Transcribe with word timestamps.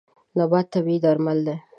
نبات 0.37 0.65
طبیعي 0.73 0.99
درمل 1.03 1.39
دی. 1.47 1.55